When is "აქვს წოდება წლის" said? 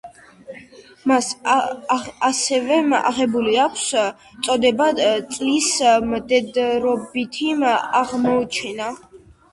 3.65-5.69